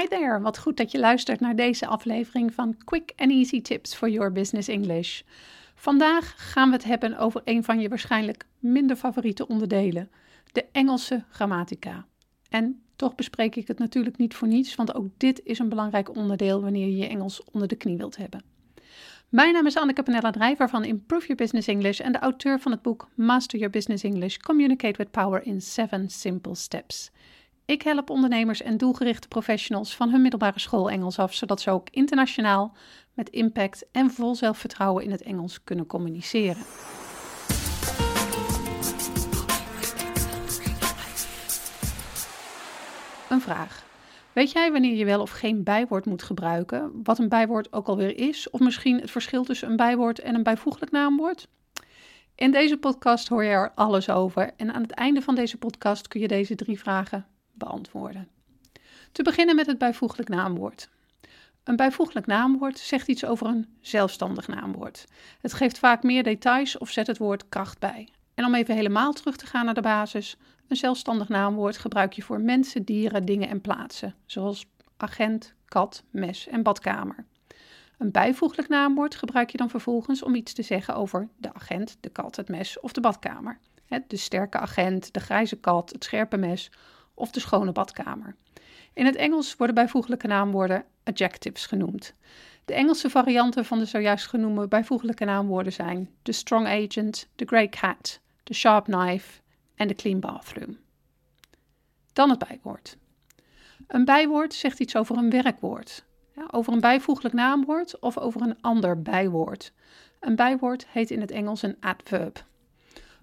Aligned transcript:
Hi 0.00 0.06
there, 0.06 0.40
wat 0.40 0.58
goed 0.58 0.76
dat 0.76 0.90
je 0.90 0.98
luistert 0.98 1.40
naar 1.40 1.56
deze 1.56 1.86
aflevering 1.86 2.54
van 2.54 2.76
Quick 2.84 3.12
and 3.16 3.30
Easy 3.30 3.62
Tips 3.62 3.94
for 3.94 4.08
Your 4.08 4.32
Business 4.32 4.68
English. 4.68 5.22
Vandaag 5.74 6.34
gaan 6.36 6.68
we 6.68 6.74
het 6.74 6.84
hebben 6.84 7.18
over 7.18 7.40
een 7.44 7.64
van 7.64 7.80
je 7.80 7.88
waarschijnlijk 7.88 8.46
minder 8.58 8.96
favoriete 8.96 9.48
onderdelen, 9.48 10.10
de 10.52 10.64
Engelse 10.72 11.24
grammatica. 11.30 12.06
En 12.48 12.82
toch 12.96 13.14
bespreek 13.14 13.56
ik 13.56 13.68
het 13.68 13.78
natuurlijk 13.78 14.16
niet 14.16 14.34
voor 14.34 14.48
niets, 14.48 14.74
want 14.74 14.94
ook 14.94 15.06
dit 15.16 15.40
is 15.44 15.58
een 15.58 15.68
belangrijk 15.68 16.16
onderdeel 16.16 16.60
wanneer 16.60 16.86
je 16.86 16.96
je 16.96 17.08
Engels 17.08 17.44
onder 17.52 17.68
de 17.68 17.76
knie 17.76 17.96
wilt 17.96 18.16
hebben. 18.16 18.42
Mijn 19.28 19.52
naam 19.52 19.66
is 19.66 19.76
Anneke 19.76 20.02
Panella 20.02 20.30
Drijver 20.30 20.68
van 20.68 20.84
Improve 20.84 21.26
Your 21.26 21.42
Business 21.42 21.68
English 21.68 22.00
en 22.00 22.12
de 22.12 22.18
auteur 22.18 22.60
van 22.60 22.72
het 22.72 22.82
boek 22.82 23.08
Master 23.14 23.58
Your 23.58 23.72
Business 23.72 24.04
English 24.04 24.36
Communicate 24.36 24.96
with 24.96 25.10
Power 25.10 25.46
in 25.46 25.62
7 25.62 26.08
Simple 26.08 26.54
Steps. 26.54 27.10
Ik 27.70 27.82
help 27.82 28.10
ondernemers 28.10 28.62
en 28.62 28.76
doelgerichte 28.76 29.28
professionals 29.28 29.96
van 29.96 30.10
hun 30.10 30.20
middelbare 30.22 30.58
school 30.58 30.90
Engels 30.90 31.18
af, 31.18 31.34
zodat 31.34 31.60
ze 31.60 31.70
ook 31.70 31.88
internationaal 31.90 32.76
met 33.14 33.28
impact 33.28 33.86
en 33.92 34.10
vol 34.10 34.34
zelfvertrouwen 34.34 35.04
in 35.04 35.10
het 35.10 35.22
Engels 35.22 35.64
kunnen 35.64 35.86
communiceren. 35.86 36.62
Een 43.28 43.40
vraag. 43.40 43.84
Weet 44.32 44.52
jij 44.52 44.72
wanneer 44.72 44.94
je 44.94 45.04
wel 45.04 45.20
of 45.20 45.30
geen 45.30 45.62
bijwoord 45.62 46.06
moet 46.06 46.22
gebruiken? 46.22 47.00
Wat 47.02 47.18
een 47.18 47.28
bijwoord 47.28 47.72
ook 47.72 47.86
alweer 47.86 48.18
is? 48.18 48.50
Of 48.50 48.60
misschien 48.60 49.00
het 49.00 49.10
verschil 49.10 49.44
tussen 49.44 49.70
een 49.70 49.76
bijwoord 49.76 50.18
en 50.18 50.34
een 50.34 50.42
bijvoeglijk 50.42 50.92
naamwoord? 50.92 51.48
In 52.34 52.50
deze 52.50 52.76
podcast 52.76 53.28
hoor 53.28 53.44
je 53.44 53.50
er 53.50 53.72
alles 53.74 54.10
over. 54.10 54.50
En 54.56 54.72
aan 54.72 54.82
het 54.82 54.92
einde 54.92 55.22
van 55.22 55.34
deze 55.34 55.56
podcast 55.56 56.08
kun 56.08 56.20
je 56.20 56.28
deze 56.28 56.54
drie 56.54 56.78
vragen 56.78 57.26
beantwoorden. 57.60 58.28
Te 59.12 59.22
beginnen 59.22 59.56
met 59.56 59.66
het 59.66 59.78
bijvoeglijk 59.78 60.28
naamwoord. 60.28 60.88
Een 61.64 61.76
bijvoeglijk 61.76 62.26
naamwoord 62.26 62.78
zegt 62.78 63.08
iets 63.08 63.24
over 63.24 63.46
een 63.46 63.76
zelfstandig 63.80 64.48
naamwoord. 64.48 65.04
Het 65.40 65.52
geeft 65.52 65.78
vaak 65.78 66.02
meer 66.02 66.22
details 66.22 66.78
of 66.78 66.90
zet 66.90 67.06
het 67.06 67.18
woord 67.18 67.48
kracht 67.48 67.78
bij. 67.78 68.08
En 68.34 68.44
om 68.44 68.54
even 68.54 68.74
helemaal 68.74 69.12
terug 69.12 69.36
te 69.36 69.46
gaan 69.46 69.64
naar 69.64 69.74
de 69.74 69.80
basis, 69.80 70.36
een 70.68 70.76
zelfstandig 70.76 71.28
naamwoord 71.28 71.78
gebruik 71.78 72.12
je 72.12 72.22
voor 72.22 72.40
mensen, 72.40 72.84
dieren, 72.84 73.24
dingen 73.24 73.48
en 73.48 73.60
plaatsen, 73.60 74.14
zoals 74.26 74.66
agent, 74.96 75.54
kat, 75.64 76.02
mes 76.10 76.46
en 76.48 76.62
badkamer. 76.62 77.24
Een 77.98 78.10
bijvoeglijk 78.10 78.68
naamwoord 78.68 79.14
gebruik 79.14 79.50
je 79.50 79.58
dan 79.58 79.70
vervolgens 79.70 80.22
om 80.22 80.34
iets 80.34 80.52
te 80.52 80.62
zeggen 80.62 80.94
over 80.94 81.28
de 81.36 81.54
agent, 81.54 81.96
de 82.00 82.08
kat, 82.08 82.36
het 82.36 82.48
mes 82.48 82.80
of 82.80 82.92
de 82.92 83.00
badkamer. 83.00 83.58
De 84.06 84.16
sterke 84.16 84.58
agent, 84.58 85.14
de 85.14 85.20
grijze 85.20 85.56
kat, 85.56 85.90
het 85.90 86.04
scherpe 86.04 86.36
mes 86.36 86.70
of 87.20 87.30
de 87.30 87.40
schone 87.40 87.72
badkamer. 87.72 88.36
In 88.92 89.06
het 89.06 89.16
Engels 89.16 89.56
worden 89.56 89.74
bijvoeglijke 89.74 90.26
naamwoorden 90.26 90.84
adjectives 91.04 91.66
genoemd. 91.66 92.14
De 92.64 92.74
Engelse 92.74 93.10
varianten 93.10 93.64
van 93.64 93.78
de 93.78 93.84
zojuist 93.84 94.26
genoemde 94.26 94.68
bijvoeglijke 94.68 95.24
naamwoorden 95.24 95.72
zijn 95.72 96.10
the 96.22 96.32
strong 96.32 96.66
agent, 96.66 97.28
the 97.34 97.44
grey 97.44 97.68
cat, 97.68 98.20
the 98.42 98.54
sharp 98.54 98.84
knife 98.84 99.40
en 99.74 99.88
the 99.88 99.94
clean 99.94 100.20
bathroom. 100.20 100.78
Dan 102.12 102.30
het 102.30 102.48
bijwoord. 102.48 102.96
Een 103.86 104.04
bijwoord 104.04 104.54
zegt 104.54 104.80
iets 104.80 104.96
over 104.96 105.16
een 105.16 105.30
werkwoord, 105.30 106.04
over 106.50 106.72
een 106.72 106.80
bijvoeglijk 106.80 107.34
naamwoord 107.34 107.98
of 107.98 108.18
over 108.18 108.42
een 108.42 108.60
ander 108.60 109.02
bijwoord. 109.02 109.72
Een 110.20 110.36
bijwoord 110.36 110.86
heet 110.88 111.10
in 111.10 111.20
het 111.20 111.30
Engels 111.30 111.62
een 111.62 111.76
adverb. 111.80 112.44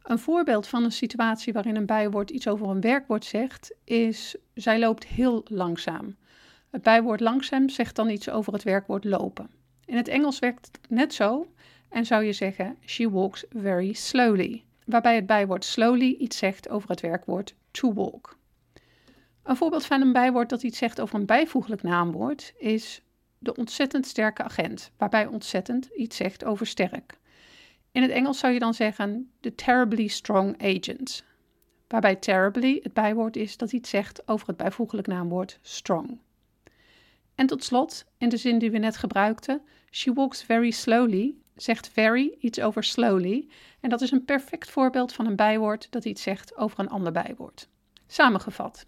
Een 0.08 0.20
voorbeeld 0.20 0.68
van 0.68 0.84
een 0.84 0.92
situatie 0.92 1.54
waarin 1.54 1.76
een 1.76 1.86
bijwoord 1.86 2.30
iets 2.30 2.48
over 2.48 2.70
een 2.70 2.82
werkwoord 2.82 3.26
zegt, 3.26 3.74
is 3.84 4.36
zij 4.54 4.80
loopt 4.80 5.06
heel 5.06 5.46
langzaam. 5.50 6.16
Het 6.70 6.82
bijwoord 6.82 7.20
langzaam 7.20 7.70
zegt 7.70 7.96
dan 7.96 8.10
iets 8.10 8.30
over 8.30 8.54
het 8.54 8.64
werkwoord 8.64 9.04
lopen. 9.04 9.50
In 9.86 9.96
het 9.96 10.08
Engels 10.08 10.40
werkt 10.40 10.70
het 10.72 10.90
net 10.90 11.14
zo 11.14 11.48
en 11.90 12.06
zou 12.06 12.24
je 12.24 12.34
zeggen 12.34 12.78
she 12.86 13.10
walks 13.10 13.46
very 13.50 13.94
slowly, 13.94 14.64
waarbij 14.86 15.16
het 15.16 15.26
bijwoord 15.26 15.66
slowly 15.66 16.16
iets 16.20 16.38
zegt 16.38 16.70
over 16.70 16.90
het 16.90 17.02
werkwoord 17.02 17.56
to 17.72 17.94
walk. 17.94 18.38
Een 19.44 19.56
voorbeeld 19.56 19.86
van 19.86 20.02
een 20.02 20.14
bijwoord 20.14 20.50
dat 20.50 20.64
iets 20.64 20.78
zegt 20.78 21.02
over 21.02 21.16
een 21.16 21.26
bijvoeglijk 21.26 21.84
naamwoord 21.84 22.54
is 22.58 23.02
de 23.40 23.56
ontzettend 23.56 24.06
sterke 24.06 24.44
agent, 24.44 24.92
waarbij 24.98 25.26
ontzettend 25.26 25.86
iets 25.86 26.16
zegt 26.16 26.44
over 26.44 26.68
sterk. 26.68 27.18
In 27.92 28.02
het 28.02 28.12
Engels 28.12 28.40
zou 28.40 28.54
je 28.54 28.60
dan 28.60 28.74
zeggen 28.74 29.32
the 29.40 29.56
terribly 29.56 30.08
strong 30.08 30.64
agent, 30.64 31.24
waarbij 31.88 32.16
terribly 32.16 32.80
het 32.84 32.94
bijwoord 32.94 33.36
is 33.36 33.58
dat 33.58 33.72
iets 33.72 33.90
zegt 33.90 34.28
over 34.28 34.48
het 34.48 34.58
bijvoeglijk 34.58 35.08
naamwoord 35.08 35.60
strong. 35.62 36.20
En 37.36 37.48
tot 37.48 37.64
slot, 37.64 38.06
in 38.18 38.30
de 38.30 38.38
zin 38.38 38.60
die 38.60 38.72
we 38.72 38.78
net 38.78 38.98
gebruikten, 38.98 39.62
she 39.92 40.14
walks 40.14 40.44
very 40.44 40.72
slowly, 40.72 41.36
zegt 41.56 41.90
very 41.90 42.36
iets 42.40 42.60
over 42.60 42.84
slowly 42.84 43.48
en 43.80 43.90
dat 43.90 44.02
is 44.02 44.12
een 44.12 44.26
perfect 44.26 44.70
voorbeeld 44.70 45.14
van 45.14 45.26
een 45.26 45.36
bijwoord 45.36 45.92
dat 45.92 46.06
iets 46.06 46.22
zegt 46.22 46.58
over 46.58 46.80
een 46.80 46.90
ander 46.90 47.12
bijwoord. 47.12 47.70
Samengevat. 48.08 48.86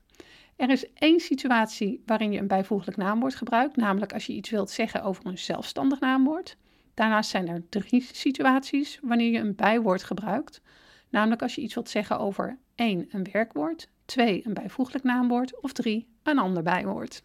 Er 0.56 0.70
is 0.70 0.94
één 0.94 1.20
situatie 1.20 2.04
waarin 2.06 2.32
je 2.32 2.40
een 2.40 2.48
bijvoeglijk 2.48 2.98
naamwoord 2.98 3.36
gebruikt, 3.36 3.76
namelijk 3.76 4.14
als 4.14 4.26
je 4.26 4.34
iets 4.34 4.50
wilt 4.50 4.70
zeggen 4.70 5.04
over 5.04 5.26
een 5.26 5.38
zelfstandig 5.38 6.00
naamwoord. 6.00 6.58
Daarnaast 7.00 7.30
zijn 7.30 7.48
er 7.48 7.70
drie 7.70 8.08
situaties 8.12 9.00
wanneer 9.02 9.32
je 9.32 9.40
een 9.40 9.56
bijwoord 9.56 10.04
gebruikt. 10.04 10.62
Namelijk 11.10 11.42
als 11.42 11.56
je 11.56 11.62
iets 11.62 11.74
wilt 11.74 11.90
zeggen 11.90 12.20
over 12.20 12.58
1. 12.76 13.08
een 13.12 13.28
werkwoord, 13.32 13.90
2. 14.06 14.42
een 14.46 14.54
bijvoeglijk 14.54 15.04
naamwoord 15.04 15.62
of 15.62 15.74
3. 15.74 16.08
een 16.24 16.38
ander 16.40 16.64
bijwoord. 16.64 17.24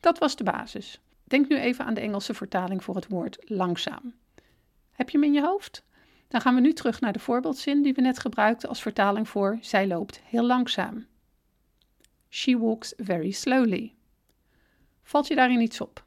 Dat 0.00 0.18
was 0.18 0.36
de 0.36 0.44
basis. 0.44 1.00
Denk 1.24 1.48
nu 1.48 1.56
even 1.56 1.84
aan 1.84 1.94
de 1.94 2.00
Engelse 2.00 2.34
vertaling 2.34 2.84
voor 2.84 2.94
het 2.94 3.08
woord 3.08 3.38
langzaam. 3.40 4.14
Heb 4.92 5.10
je 5.10 5.18
hem 5.18 5.26
in 5.26 5.34
je 5.34 5.42
hoofd? 5.42 5.84
Dan 6.28 6.40
gaan 6.40 6.54
we 6.54 6.60
nu 6.60 6.72
terug 6.72 7.00
naar 7.00 7.12
de 7.12 7.18
voorbeeldzin 7.18 7.82
die 7.82 7.94
we 7.94 8.00
net 8.00 8.18
gebruikten 8.18 8.68
als 8.68 8.82
vertaling 8.82 9.28
voor 9.28 9.58
zij 9.60 9.86
loopt 9.86 10.20
heel 10.24 10.44
langzaam. 10.44 11.06
She 12.28 12.58
walks 12.58 12.92
very 12.96 13.30
slowly. 13.30 13.94
Valt 15.02 15.26
je 15.26 15.34
daarin 15.34 15.60
iets 15.60 15.80
op? 15.80 16.04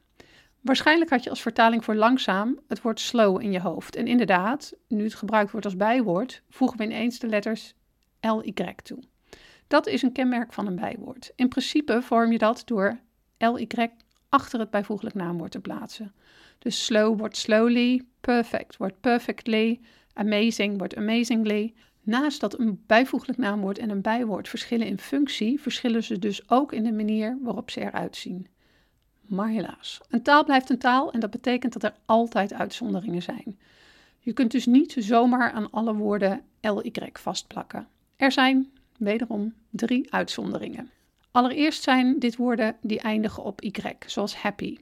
Waarschijnlijk 0.62 1.10
had 1.10 1.24
je 1.24 1.30
als 1.30 1.42
vertaling 1.42 1.84
voor 1.84 1.96
langzaam 1.96 2.60
het 2.68 2.82
woord 2.82 3.00
slow 3.00 3.42
in 3.42 3.52
je 3.52 3.60
hoofd. 3.60 3.96
En 3.96 4.08
inderdaad, 4.08 4.74
nu 4.88 5.04
het 5.04 5.16
gebruikt 5.16 5.52
wordt 5.52 5.66
als 5.66 5.78
bijwoord, 5.78 6.42
voegen 6.50 6.78
we 6.78 6.84
ineens 6.84 7.20
de 7.20 7.28
letters 7.28 7.74
ly 8.22 8.76
toe. 8.84 9.00
Dat 9.68 9.88
is 9.88 10.02
een 10.02 10.12
kenmerk 10.12 10.54
van 10.54 10.68
een 10.68 10.76
bijwoord. 10.76 11.32
In 11.36 11.48
principe 11.48 12.02
vorm 12.02 12.32
je 12.32 12.38
dat 12.38 12.62
door 12.66 13.00
ly 13.38 13.68
achter 14.30 14.60
het 14.60 14.70
bijvoeglijk 14.70 15.16
naamwoord 15.16 15.52
te 15.52 15.60
plaatsen. 15.60 16.14
Dus 16.60 16.86
slow 16.86 17.20
wordt 17.20 17.38
slowly, 17.38 18.06
perfect 18.22 18.78
wordt 18.78 19.00
perfectly, 19.00 19.80
amazing 20.14 20.78
wordt 20.78 20.96
amazingly. 20.96 21.74
Naast 22.02 22.40
dat 22.40 22.60
een 22.60 22.84
bijvoeglijk 22.86 23.38
naamwoord 23.38 23.78
en 23.78 23.90
een 23.90 24.02
bijwoord 24.02 24.50
verschillen 24.50 24.88
in 24.88 25.00
functie, 25.00 25.62
verschillen 25.62 26.04
ze 26.04 26.20
dus 26.20 26.50
ook 26.50 26.74
in 26.74 26.84
de 26.84 26.92
manier 26.92 27.38
waarop 27.42 27.70
ze 27.70 27.82
eruit 27.82 28.16
zien. 28.16 28.48
Maar 29.28 29.50
helaas, 29.50 30.02
een 30.10 30.22
taal 30.22 30.44
blijft 30.44 30.70
een 30.70 30.78
taal 30.78 31.12
en 31.12 31.20
dat 31.20 31.30
betekent 31.30 31.74
dat 31.74 31.84
er 31.84 31.94
altijd 32.06 32.54
uitzonderingen 32.54 33.22
zijn. 33.22 33.60
Je 34.20 34.34
kunt 34.34 34.52
dus 34.52 34.66
niet 34.66 34.96
zomaar 35.00 35.52
aan 35.52 35.72
alle 35.72 35.94
woorden 35.94 36.42
ly 36.62 37.10
vastplakken. 37.14 37.88
Er 38.16 38.32
zijn, 38.32 38.72
wederom, 38.98 39.54
drie 39.70 40.14
uitzonderingen. 40.14 40.90
Allereerst 41.32 41.84
zijn 41.84 42.20
dit 42.20 42.36
woorden 42.36 42.76
die 42.82 43.00
eindigen 43.00 43.44
op 43.44 43.62
y, 43.62 43.72
zoals 44.06 44.36
happy. 44.36 44.78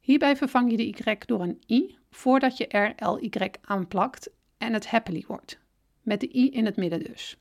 Hierbij 0.00 0.36
vervang 0.36 0.70
je 0.70 0.76
de 0.76 0.86
y 0.86 1.16
door 1.26 1.40
een 1.40 1.62
i 1.70 1.96
voordat 2.10 2.56
je 2.56 2.66
er 2.66 2.94
ly 3.20 3.50
aanplakt 3.60 4.30
en 4.58 4.72
het 4.72 4.86
happily 4.86 5.24
wordt. 5.26 5.58
Met 6.02 6.20
de 6.20 6.36
i 6.36 6.50
in 6.50 6.64
het 6.64 6.76
midden 6.76 7.04
dus. 7.04 7.36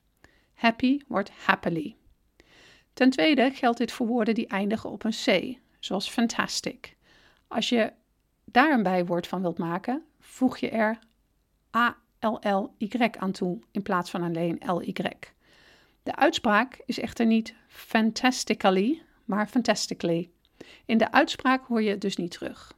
Happy 0.54 1.00
wordt 1.08 1.30
happily. 1.30 1.96
Ten 2.94 3.10
tweede 3.10 3.52
geldt 3.52 3.78
dit 3.78 3.92
voor 3.92 4.08
woorden 4.08 4.34
die 4.34 4.48
eindigen 4.48 4.90
op 4.90 5.04
een 5.04 5.12
c, 5.12 5.58
zoals 5.86 6.10
fantastic. 6.10 6.96
Als 7.48 7.70
je 7.70 7.94
daar 8.46 8.72
een 8.72 8.84
bijwoord 8.84 9.28
van 9.28 9.42
wilt 9.42 9.58
maken, 9.58 10.04
voeg 10.20 10.58
je 10.58 10.70
er 10.70 11.00
A-L-L-Y 11.76 13.10
aan 13.18 13.32
toe 13.32 13.60
in 13.72 13.82
plaats 13.82 14.10
van 14.10 14.22
alleen 14.22 14.62
L-Y. 14.66 14.94
De 16.04 16.16
uitspraak 16.16 16.82
is 16.86 17.00
echter 17.00 17.26
niet 17.26 17.56
fantastically, 17.68 19.02
maar 19.26 19.48
fantastically. 19.48 20.30
In 20.86 20.98
de 20.98 21.12
uitspraak 21.12 21.66
hoor 21.68 21.82
je 21.82 21.90
het 21.90 22.02
dus 22.02 22.16
niet 22.16 22.32
terug. 22.32 22.74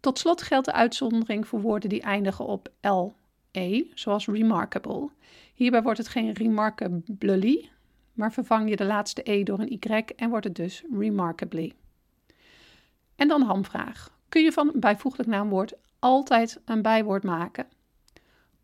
Tot 0.00 0.18
slot 0.18 0.42
geldt 0.42 0.66
de 0.66 0.72
uitzondering 0.72 1.46
voor 1.46 1.60
woorden 1.60 1.88
die 1.88 2.02
eindigen 2.02 2.46
op 2.46 2.68
L-E, 2.80 3.84
zoals 3.94 4.26
remarkable. 4.26 5.08
Hierbij 5.54 5.82
wordt 5.82 5.98
het 5.98 6.08
geen 6.08 6.32
remarkably, 6.32 7.70
maar 8.12 8.32
vervang 8.32 8.68
je 8.68 8.76
de 8.76 8.84
laatste 8.84 9.30
E 9.30 9.42
door 9.42 9.58
een 9.58 9.72
Y 9.72 10.04
en 10.16 10.30
wordt 10.30 10.44
het 10.44 10.56
dus 10.56 10.84
remarkably. 10.98 11.72
En 13.20 13.28
dan 13.28 13.42
hamvraag. 13.42 14.10
Kun 14.28 14.42
je 14.42 14.52
van 14.52 14.70
een 14.74 14.80
bijvoeglijk 14.80 15.28
naamwoord 15.28 15.72
altijd 15.98 16.60
een 16.64 16.82
bijwoord 16.82 17.22
maken? 17.22 17.66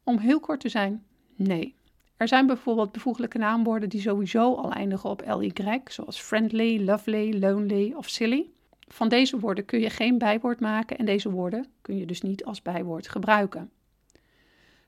Om 0.04 0.18
heel 0.18 0.40
kort 0.40 0.60
te 0.60 0.68
zijn, 0.68 1.04
nee. 1.34 1.74
Er 2.16 2.28
zijn 2.28 2.46
bijvoorbeeld 2.46 2.92
bijvoeglijke 2.92 3.38
naamwoorden 3.38 3.88
die 3.88 4.00
sowieso 4.00 4.54
al 4.54 4.72
eindigen 4.72 5.10
op 5.10 5.22
ly, 5.26 5.80
zoals 5.84 6.20
friendly, 6.20 6.84
lovely, 6.84 7.38
lonely 7.38 7.92
of 7.92 8.08
silly. 8.08 8.50
Van 8.88 9.08
deze 9.08 9.38
woorden 9.38 9.64
kun 9.64 9.80
je 9.80 9.90
geen 9.90 10.18
bijwoord 10.18 10.60
maken 10.60 10.98
en 10.98 11.04
deze 11.04 11.30
woorden 11.30 11.66
kun 11.80 11.96
je 11.96 12.06
dus 12.06 12.20
niet 12.20 12.44
als 12.44 12.62
bijwoord 12.62 13.08
gebruiken. 13.08 13.70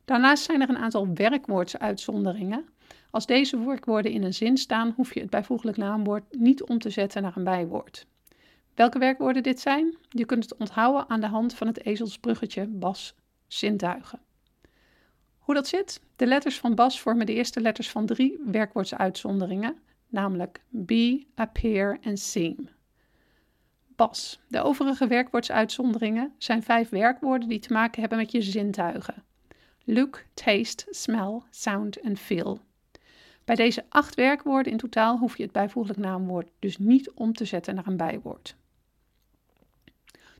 Daarnaast 0.04 0.44
zijn 0.44 0.60
er 0.60 0.68
een 0.68 0.78
aantal 0.78 1.08
werkwoordsuitzonderingen. 1.14 2.68
Als 3.10 3.26
deze 3.26 3.64
werkwoorden 3.64 4.12
in 4.12 4.22
een 4.22 4.34
zin 4.34 4.56
staan, 4.56 4.92
hoef 4.96 5.14
je 5.14 5.20
het 5.20 5.30
bijvoeglijk 5.30 5.76
naamwoord 5.76 6.24
niet 6.38 6.62
om 6.62 6.78
te 6.78 6.90
zetten 6.90 7.22
naar 7.22 7.36
een 7.36 7.44
bijwoord. 7.44 8.06
Welke 8.78 8.98
werkwoorden 8.98 9.42
dit 9.42 9.60
zijn? 9.60 9.96
Je 10.08 10.24
kunt 10.24 10.42
het 10.42 10.56
onthouden 10.56 11.08
aan 11.08 11.20
de 11.20 11.26
hand 11.26 11.54
van 11.54 11.66
het 11.66 11.84
ezelsbruggetje 11.84 12.66
Bas 12.66 13.14
zintuigen. 13.46 14.20
Hoe 15.38 15.54
dat 15.54 15.66
zit? 15.66 16.00
De 16.16 16.26
letters 16.26 16.58
van 16.58 16.74
Bas 16.74 17.00
vormen 17.00 17.26
de 17.26 17.34
eerste 17.34 17.60
letters 17.60 17.90
van 17.90 18.06
drie 18.06 18.40
werkwoordsuitzonderingen, 18.44 19.78
namelijk 20.08 20.62
be, 20.68 21.26
appear 21.34 21.98
en 22.00 22.16
seem. 22.16 22.68
Bas. 23.96 24.40
De 24.48 24.62
overige 24.62 25.06
werkwoordsuitzonderingen 25.06 26.34
zijn 26.38 26.62
vijf 26.62 26.88
werkwoorden 26.88 27.48
die 27.48 27.58
te 27.58 27.72
maken 27.72 28.00
hebben 28.00 28.18
met 28.18 28.32
je 28.32 28.42
zintuigen. 28.42 29.24
Look, 29.84 30.24
taste, 30.34 30.86
smell, 30.90 31.40
sound 31.50 32.00
en 32.00 32.16
feel. 32.16 32.60
Bij 33.44 33.56
deze 33.56 33.84
acht 33.88 34.14
werkwoorden 34.14 34.72
in 34.72 34.78
totaal 34.78 35.18
hoef 35.18 35.36
je 35.36 35.42
het 35.42 35.52
bijvoeglijk 35.52 35.98
naamwoord 35.98 36.50
dus 36.58 36.78
niet 36.78 37.10
om 37.10 37.32
te 37.32 37.44
zetten 37.44 37.74
naar 37.74 37.86
een 37.86 37.96
bijwoord. 37.96 38.56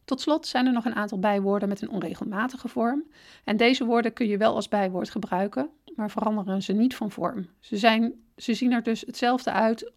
Tot 0.08 0.20
slot 0.20 0.46
zijn 0.46 0.66
er 0.66 0.72
nog 0.72 0.84
een 0.84 0.94
aantal 0.94 1.19
bijwoorden 1.19 1.69
met 1.69 1.82
een 1.82 1.90
onregelmatige 1.90 2.69
vorm. 2.69 3.05
En 3.44 3.56
deze 3.56 3.84
woorden 3.84 4.12
kun 4.12 4.26
je 4.26 4.37
wel 4.37 4.55
als 4.55 4.69
bijwoord 4.69 5.10
gebruiken, 5.10 5.69
maar 5.94 6.10
veranderen 6.10 6.62
ze 6.62 6.72
niet 6.72 6.96
van 6.96 7.10
vorm. 7.10 7.46
Ze, 7.60 7.76
zijn, 7.76 8.14
ze 8.37 8.55
zien 8.55 8.72
er 8.72 8.82
dus 8.82 9.00
hetzelfde 9.00 9.50
uit 9.50 9.93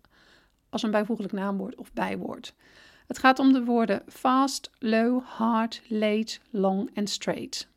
als 0.70 0.84
een 0.84 0.92
bijvoeglijk 0.92 1.34
naamwoord 1.34 1.76
of 1.76 1.94
bijwoord. 1.94 2.54
Het 3.08 3.18
gaat 3.18 3.40
om 3.40 3.54
de 3.54 3.64
woorden 3.64 4.04
fast, 4.08 4.72
low, 4.80 5.24
hard, 5.24 5.82
late, 5.88 6.38
long 6.50 6.90
en 6.94 7.08
straight. 7.08 7.68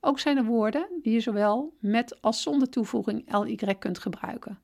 Ook 0.00 0.18
zijn 0.18 0.36
er 0.36 0.44
woorden 0.44 0.86
die 1.02 1.12
je 1.12 1.20
zowel 1.20 1.74
met 1.78 2.22
als 2.22 2.42
zonder 2.42 2.68
toevoeging 2.68 3.38
ly 3.44 3.74
kunt 3.78 3.98
gebruiken. 3.98 4.58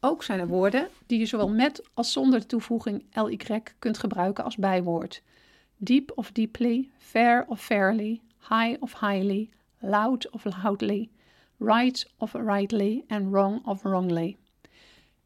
Ook 0.00 0.22
zijn 0.22 0.40
er 0.40 0.48
woorden 0.48 0.88
die 1.06 1.18
je 1.18 1.26
zowel 1.26 1.48
met 1.48 1.88
als 1.94 2.12
zonder 2.12 2.40
de 2.40 2.46
toevoeging 2.46 3.04
ly 3.12 3.62
kunt 3.78 3.98
gebruiken 3.98 4.44
als 4.44 4.56
bijwoord 4.56 5.22
deep 5.82 6.12
of 6.14 6.32
deeply, 6.32 6.90
fair 6.98 7.44
of 7.48 7.60
fairly, 7.60 8.22
high 8.48 8.76
of 8.80 9.00
highly, 9.00 9.50
loud 9.80 10.30
of 10.30 10.44
loudly, 10.44 11.10
right 11.58 12.06
of 12.18 12.34
rightly 12.34 13.04
en 13.08 13.30
wrong 13.30 13.66
of 13.66 13.82
wrongly. 13.82 14.36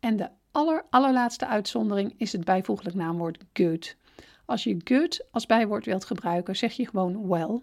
En 0.01 0.17
de 0.17 0.29
aller, 0.53 0.85
allerlaatste 0.91 1.47
uitzondering 1.47 2.15
is 2.17 2.33
het 2.33 2.45
bijvoeglijk 2.45 2.97
naamwoord 2.97 3.45
good. 3.53 3.97
Als 4.45 4.65
je 4.65 4.81
good 4.85 5.27
als 5.31 5.47
bijwoord 5.47 5.85
wilt 5.85 6.05
gebruiken, 6.05 6.56
zeg 6.56 6.73
je 6.73 6.89
gewoon 6.89 7.29
well. 7.29 7.61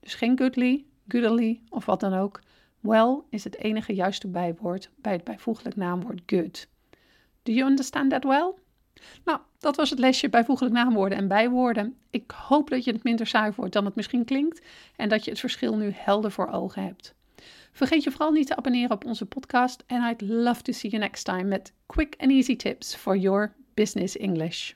Dus 0.00 0.14
geen 0.14 0.38
goodly, 0.38 0.84
goodly 1.08 1.60
of 1.68 1.84
wat 1.86 2.00
dan 2.00 2.14
ook. 2.14 2.40
Well 2.80 3.20
is 3.30 3.44
het 3.44 3.58
enige 3.58 3.94
juiste 3.94 4.28
bijwoord 4.28 4.90
bij 4.96 5.12
het 5.12 5.24
bijvoeglijk 5.24 5.76
naamwoord 5.76 6.22
good. 6.26 6.68
Do 7.42 7.52
you 7.52 7.70
understand 7.70 8.10
that 8.10 8.24
well? 8.24 8.54
Nou, 9.24 9.38
dat 9.58 9.76
was 9.76 9.90
het 9.90 9.98
lesje 9.98 10.28
bijvoeglijk 10.28 10.72
naamwoorden 10.72 11.18
en 11.18 11.28
bijwoorden. 11.28 11.96
Ik 12.10 12.30
hoop 12.30 12.70
dat 12.70 12.84
je 12.84 12.92
het 12.92 13.04
minder 13.04 13.26
saai 13.26 13.52
wordt 13.56 13.72
dan 13.72 13.84
het 13.84 13.94
misschien 13.94 14.24
klinkt 14.24 14.62
en 14.96 15.08
dat 15.08 15.24
je 15.24 15.30
het 15.30 15.40
verschil 15.40 15.76
nu 15.76 15.92
helder 15.94 16.30
voor 16.30 16.48
ogen 16.48 16.84
hebt. 16.84 17.14
Vergeet 17.72 18.02
je 18.02 18.10
vooral 18.10 18.32
niet 18.32 18.46
te 18.46 18.56
abonneren 18.56 18.90
op 18.90 19.04
onze 19.04 19.26
podcast 19.26 19.84
and 19.86 20.12
I'd 20.12 20.28
love 20.28 20.62
to 20.62 20.72
see 20.72 20.90
you 20.90 21.02
next 21.02 21.24
time 21.24 21.44
met 21.44 21.72
quick 21.86 22.14
and 22.18 22.30
easy 22.30 22.56
tips 22.56 22.94
for 22.94 23.16
your 23.16 23.54
business 23.74 24.16
English. 24.16 24.72